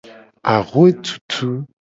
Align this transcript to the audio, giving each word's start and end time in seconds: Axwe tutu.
Axwe 0.53 0.89
tutu. 1.05 1.49